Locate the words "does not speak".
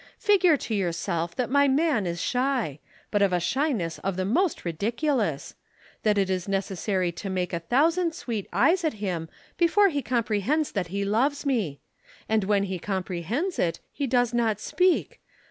14.07-15.21